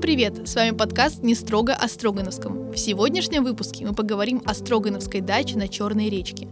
[0.00, 0.48] привет!
[0.48, 2.72] С вами подкаст «Не строго о Строгановском».
[2.72, 6.48] В сегодняшнем выпуске мы поговорим о Строгановской даче на Черной речке.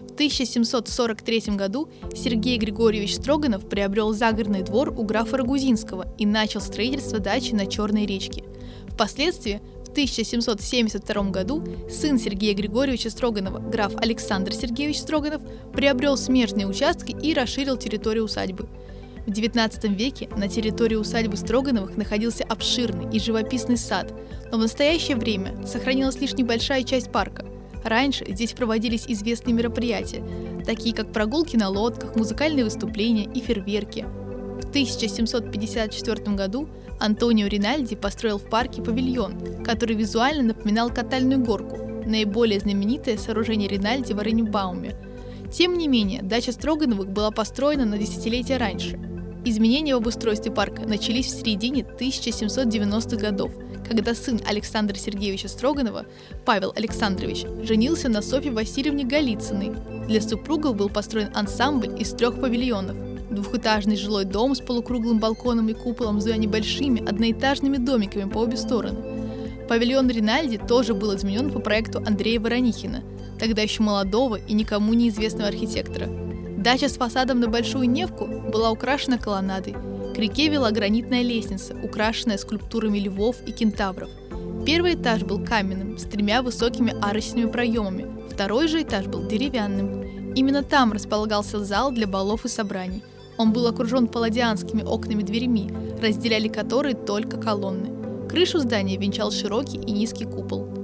[0.00, 7.18] В 1743 году Сергей Григорьевич Строганов приобрел загородный двор у графа Рагузинского и начал строительство
[7.18, 8.44] дачи на Черной речке.
[8.88, 15.40] Впоследствии в 1772 году сын Сергея Григорьевича Строганова, граф Александр Сергеевич Строганов,
[15.72, 18.68] приобрел смежные участки и расширил территорию усадьбы–
[19.26, 24.12] в XIX веке на территории усадьбы Строгановых находился обширный и живописный сад,
[24.50, 27.46] но в настоящее время сохранилась лишь небольшая часть парка.
[27.84, 30.24] Раньше здесь проводились известные мероприятия,
[30.64, 34.06] такие как прогулки на лодках, музыкальные выступления и фейерверки.
[34.60, 41.76] В 1754 году Антонио Ринальди построил в парке павильон, который визуально напоминал катальную горку,
[42.06, 44.96] наиболее знаменитое сооружение Ринальди в Оренбауме.
[45.52, 48.98] Тем не менее, дача Строгановых была построена на десятилетия раньше–
[49.44, 53.50] Изменения в обустройстве парка начались в середине 1790-х годов,
[53.88, 56.06] когда сын Александра Сергеевича Строганова,
[56.44, 59.72] Павел Александрович, женился на Софье Васильевне Голицыной.
[60.06, 62.96] Для супругов был построен ансамбль из трех павильонов.
[63.30, 68.98] Двухэтажный жилой дом с полукруглым балконом и куполом с небольшими одноэтажными домиками по обе стороны.
[69.68, 73.02] Павильон Ринальди тоже был изменен по проекту Андрея Воронихина,
[73.40, 76.08] тогда еще молодого и никому неизвестного архитектора–
[76.62, 79.74] Дача с фасадом на Большую Невку была украшена колоннадой.
[80.14, 84.08] К реке вела гранитная лестница, украшенная скульптурами львов и кентавров.
[84.64, 88.06] Первый этаж был каменным, с тремя высокими арочными проемами.
[88.30, 90.34] Второй же этаж был деревянным.
[90.34, 93.02] Именно там располагался зал для балов и собраний.
[93.38, 98.28] Он был окружен палладианскими окнами-дверями, разделяли которые только колонны.
[98.28, 100.81] Крышу здания венчал широкий и низкий купол.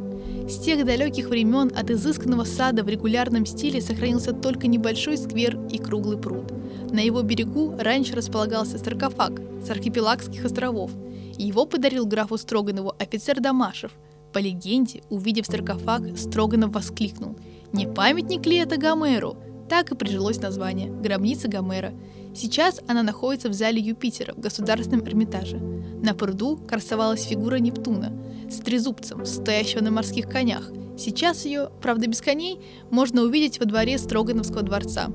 [0.49, 5.77] С тех далеких времен от изысканного сада в регулярном стиле сохранился только небольшой сквер и
[5.77, 6.51] круглый пруд.
[6.91, 10.91] На его берегу раньше располагался саркофаг с архипелагских островов.
[11.37, 13.93] Его подарил графу Строганову офицер Дамашев.
[14.33, 17.37] По легенде, увидев саркофаг, Строганов воскликнул
[17.75, 19.37] «Не памятник ли это Гомеру?»
[19.69, 21.93] Так и прижилось название– гробница Гомера.
[22.41, 25.59] Сейчас она находится в зале Юпитера в Государственном Эрмитаже.
[25.59, 28.13] На пруду красовалась фигура Нептуна–
[28.49, 30.71] с трезубцем, стоящего на морских конях.
[30.97, 32.61] Сейчас ее, правда без коней,
[32.91, 35.09] можно увидеть во дворе Строгановского дворца.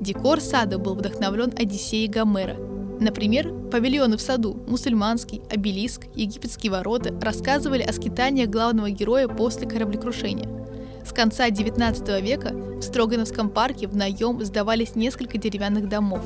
[0.00, 2.56] Декор сада был вдохновлен Одиссеей Гомера.
[2.98, 10.57] Например, павильоны в саду, мусульманский, обелиск, египетские ворота рассказывали о скитаниях главного героя после кораблекрушения.
[11.08, 16.20] С конца XIX века в Строгановском парке в наем сдавались несколько деревянных домов,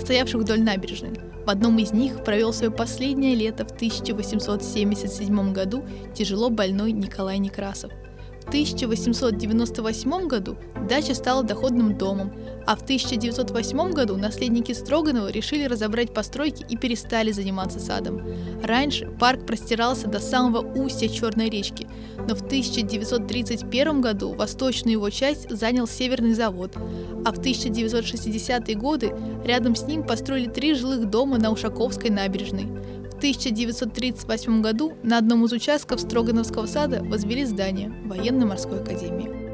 [0.00, 6.50] стоявших вдоль набережной, в одном из них провел свое последнее лето в 1877 году тяжело
[6.50, 7.92] больной Николай Некрасов–
[8.46, 10.56] в 1898 году
[10.88, 12.32] дача стала доходным домом,
[12.64, 18.22] а в 1908 году наследники Строганова решили разобрать постройки и перестали заниматься садом.
[18.62, 21.88] Раньше парк простирался до самого устья Черной речки,
[22.28, 26.76] но в 1931 году восточную его часть занял Северный завод,
[27.24, 29.12] а в 1960-е годы
[29.44, 32.68] рядом с ним построили три жилых дома на Ушаковской набережной.
[33.16, 39.45] В 1938 году на одном из участков Строгановского сада возвели здание военно-морской академии.